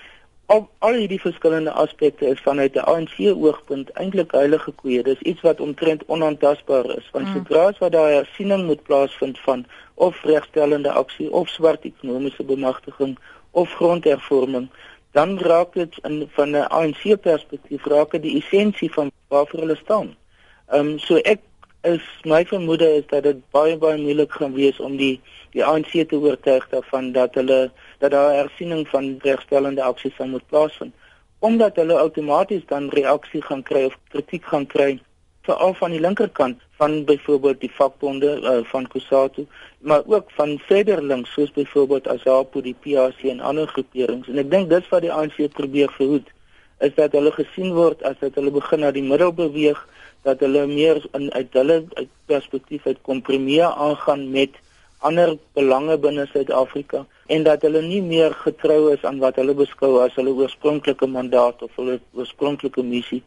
[0.51, 5.03] al, al hierdie verskillende aspekte is vanuit 'n ANC oogpunt eintlik heilige koeie.
[5.03, 7.09] Dis iets wat omtrent onaantastbaar is.
[7.13, 7.33] Want mm.
[7.35, 12.45] sodra as wat daar 'n siening moet plaasvind van of regstellende aksie of swart ekonomiese
[12.45, 13.19] bemagtiging
[13.51, 14.69] of grondhervorming,
[15.13, 19.77] dan raak dit in van 'n ANC perspektief raak dit die essensie van waarvoor hulle
[19.77, 20.17] staan.
[20.69, 21.41] Ehm um, so ek
[21.83, 25.21] is my vermoede is dat dit baie baie moeilik gaan wees om die
[25.51, 30.47] die ANC te oortuig daarvan dat hulle dat daar hersiening van regstellende aksies sal moet
[30.47, 30.95] plaasvind
[31.39, 34.99] omdat hulle outomaties dan reaksie gaan kry of kritiek gaan kry
[35.49, 39.47] veral van die linkerkant van byvoorbeeld die vakbonde uh, van Kusatu
[39.81, 44.29] maar ook van verder links soos byvoorbeeld Asapo die PAC en ander groeperings.
[44.29, 46.29] En ek dink dis wat die ANC probeer verhoed
[46.87, 49.81] is dat hulle gesien word as dat hulle begin na die middel beweeg
[50.25, 54.57] dat hulle meer in uit hulle uit perspektief uit kompromie aangaan met
[55.09, 59.99] ander belange binne Suid-Afrika en dat hulle nie meer getrou is aan wat hulle beskou
[60.05, 63.23] as hulle oorspronklike mandaat of hulle oorspronklike missie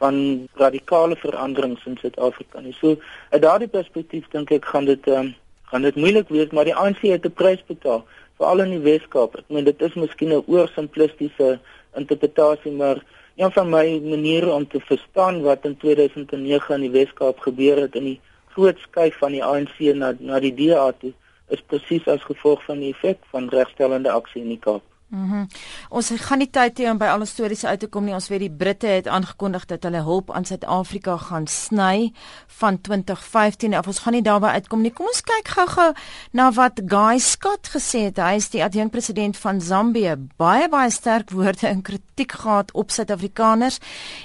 [0.00, 2.74] van radikale veranderings in Suid-Afrika nie.
[2.80, 2.96] So
[3.30, 5.34] uit daardie perspektief dink ek gaan dit um,
[5.70, 8.04] gaan dit moeilik wees, maar die ANC het 'n prys betaal,
[8.38, 9.36] veral in die Weskaap.
[9.36, 11.58] Ek meen dit is miskien 'n oorsimplistiese
[11.94, 13.02] interpretasie, maar
[13.36, 17.94] een van my maniere om te verstaan wat in 2009 in die Weskaap gebeur het
[17.94, 18.20] in die
[18.54, 21.12] groot skuif van die ANC na na die DA toe
[21.48, 24.82] is presies as gevolg van die effek van regstellende aksie in die Kaap.
[25.08, 25.22] Mhm.
[25.22, 25.46] Mm
[25.88, 28.14] ons gaan nie tyd hê om by alle stories uit te kom nie.
[28.14, 32.12] Ons weet die Britte het aangekondig dat hulle hulp aan Suid-Afrika gaan sny
[32.58, 33.86] van 2015 af.
[33.86, 34.90] Ons gaan nie daarby uitkom nie.
[34.90, 35.92] Kom ons kyk gou-gou
[36.32, 38.18] na wat Guy Scott gesê het.
[38.18, 40.16] Hy is die adjunkpresident van Zambië.
[40.36, 43.78] Baie baie sterk woorde en kritiek gehad op Suid-Afrikaners.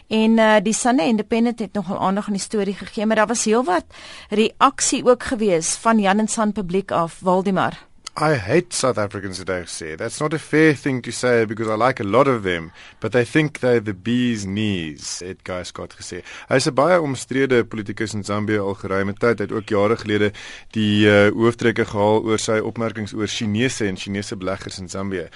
[0.09, 3.45] En uh, die Sunday Independent het nogal aandag aan die storie gegee, maar daar was
[3.45, 3.85] heelwat
[4.29, 7.90] reaksie ook gewees van Jan en San publiek af, Waldemar.
[8.17, 9.95] I hate South Africans today, say.
[9.95, 13.13] That's not a fair thing to say because I like a lot of them, but
[13.13, 16.21] they think they're the bee's knees, het Guy Scott gesê.
[16.49, 19.39] Hy's 'n baie omstrede politikus in Zambië al geruime tyd.
[19.39, 20.33] Hy het ook jare gelede
[20.71, 25.29] die uh, hoofdtrekke gehaal oor sy opmerkings oor Chinese en Chinese beleggers in Zambië.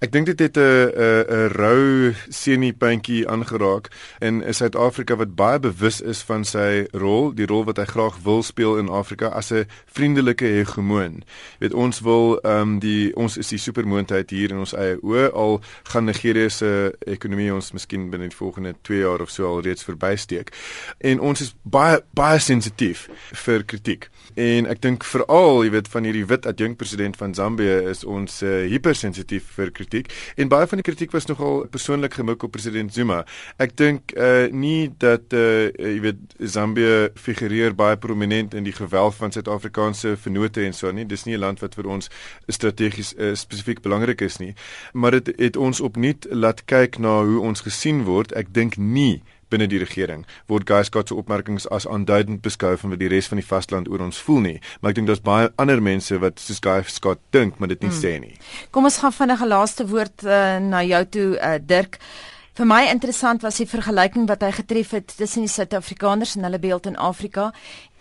[0.00, 3.88] Ek dink dit het 'n 'n 'n rou senupuntjie aangeraak
[4.20, 8.42] in Suid-Afrika wat baie bewus is van sy rol, die rol wat hy graag wil
[8.42, 11.24] speel in Afrika as 'n vriendelike hegemoon.
[11.58, 14.74] Jy weet ons wil wil ehm um, die ons is die supermoondheid hier in ons
[14.76, 15.58] eie oë al
[15.92, 16.70] gaan Nigerië se
[17.06, 20.52] ekonomie ons miskien binne die volgende 2 jaar of so al reeds verbysteek.
[20.98, 23.06] En ons is baie baie sensitief
[23.44, 24.08] vir kritiek.
[24.38, 28.40] En ek dink veral, jy weet, van hierdie wit adjunk president van Zambië is ons
[28.46, 30.10] uh, hypersensitief vir kritiek.
[30.36, 33.24] En baie van die kritiek was nogal persoonlik gemik op president Zuma.
[33.58, 39.18] Ek dink uh, nie dat uh, jy weet Zambië figureer baie prominent in die gewelf
[39.22, 41.06] van Suid-Afrikaanse vennote en so nie.
[41.08, 42.07] Dis nie 'n land wat vir ons
[42.48, 44.54] strategies uh, spesifiek belangrik is nie,
[44.92, 48.32] maar dit het, het ons opnuut laat kyk na hoe ons gesien word.
[48.36, 52.94] Ek dink nie binne die regering word Guy Scott se opmerkings as aanduidend beskou van
[52.94, 55.50] wat die res van die vasteland oor ons voel nie maar ek dink daar's baie
[55.60, 58.00] ander mense wat soos Guy Scott dink maar dit nie hmm.
[58.00, 58.34] sê nie
[58.74, 62.00] Kom ons gaan vinnig 'n laaste woord uh, na jou toe uh, Dirk
[62.58, 66.58] Vir my interessant was die vergelyking wat hy getref het tussen die Suid-Afrikaners en hulle
[66.58, 67.52] beeld in Afrika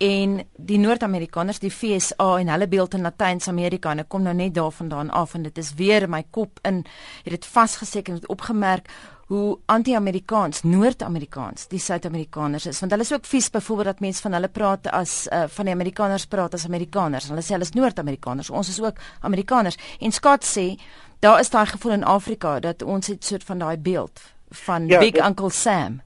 [0.02, 3.91] en die Noord-Amerikaners, die FSA en hulle beeld in Latyn-Amerika.
[3.93, 7.36] En ek kom nou net daarvandaan af en dit is weer my kop in het
[7.36, 8.89] dit vasgeset en het opgemerk
[9.30, 12.80] hoe anti-Amerikaans, Noord-Amerikaans die Suid-Amerikaners is.
[12.82, 15.76] Want hulle is ook vies byvoorbeeld dat mense van hulle praat as uh, van die
[15.76, 17.28] Amerikaners praat as Amerikaners.
[17.30, 18.50] Hulle sê hulle is Noord-Amerikaners.
[18.50, 19.78] Ons is ook Amerikaners.
[20.02, 20.65] En Scott sê
[21.22, 25.00] daar is daai gevoel in Afrika dat ons het soort van daai beeld van ja,
[25.00, 26.02] Big dit, Uncle Sam.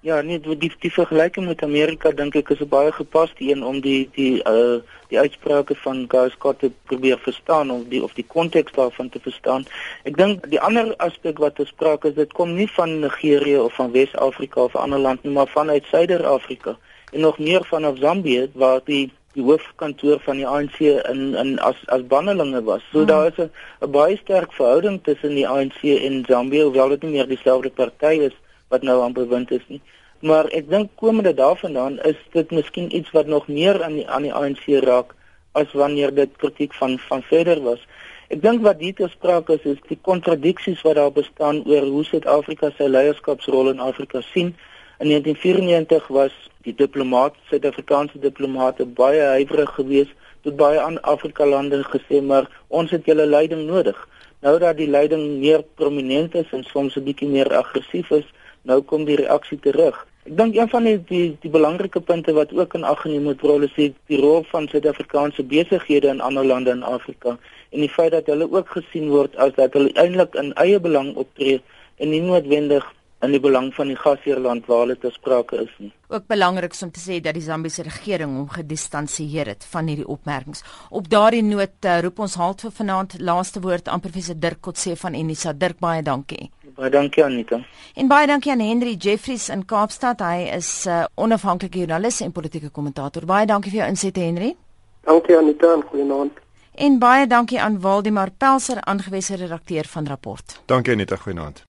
[0.00, 3.80] Ja, nee, die die vergelyking met Amerika dink ek is 'n baie gepaste een om
[3.80, 8.24] die die uh die uitsprake van Guy Scott te probeer verstaan of die of die
[8.24, 9.66] konteks daarvan te verstaan.
[10.04, 13.92] Ek dink die ander aspek wat gespreek is, dit kom nie van Nigerië of van
[13.92, 16.76] Wes-Afrika of 'n ander land nie, maar vanuit Suider-Afrika
[17.12, 21.78] en nog meer vanaf Zambië waar die die hoofkantoor van die ANC in in as
[21.86, 22.82] as bannelinge was.
[22.92, 23.06] So hmm.
[23.06, 27.28] daar is 'n baie sterk verhouding tussen die ANC en Zambia, hoewel dit nie meer
[27.28, 28.36] dieselfde party is
[28.68, 29.80] wat nou aan bewind is nie.
[30.20, 34.22] Maar ek dink komende daarvandaan is dit miskien iets wat nog meer aan die aan
[34.22, 35.14] die ANC raak
[35.52, 37.86] as wanneer dit kritiek van van verder was.
[38.28, 42.70] Ek dink wat hier gespreek is is die kontradiksies wat daar bestaan oor hoe Suid-Afrika
[42.76, 44.54] sy leierskapsrol in Afrika sien
[45.00, 50.12] In 1994 was die diplomaat, Suid-Afrikaanse diplomate baie huiwerig geweest
[50.44, 53.96] tot baie aan Afrika lande gesê maar ons het julle leiding nodig.
[54.40, 58.28] Nou dat die leiding meer prominent is en soms 'n bietjie meer aggressief is,
[58.62, 60.06] nou kom die reaksie terug.
[60.28, 63.40] Ek dink een van die die, die belangrike punte wat ook in ag geneem moet
[63.40, 63.74] word is
[64.06, 67.38] die, rol van Suid-Afrikaanse besighede in ander lande in Afrika
[67.70, 71.14] en die feit dat hulle ook gesien word as dat hulle eintlik in eie belang
[71.16, 71.60] optree
[71.96, 72.84] en nie noodwendig
[73.20, 75.90] in die belang van die gasheerland waar hulle te sprake is nie.
[76.08, 80.64] Ook belangrik om te sê dat die Zambiese regering hom gedistansieer het van hierdie opmerkings.
[80.90, 84.96] Op daardie noot uh, roep ons halt vir vanaand laaste woord aan professor Dirk Kotse
[84.96, 85.52] van Unisa.
[85.52, 86.50] Dirk, baie dankie.
[86.76, 87.60] Baie dankie Anita.
[87.94, 90.20] En baie dankie aan Henry Jeffries in Kaapstad.
[90.24, 93.26] Hy is 'n uh, onafhanklike joernalis en politieke kommentator.
[93.26, 94.56] Baie dankie vir jou insette Henry.
[95.04, 96.32] Dankie Anita en goeienaand.
[96.74, 100.60] En baie dankie aan Waldemar Pelser, aangewese redakteur van Rapport.
[100.66, 101.64] Dankie Anita, goeienaand.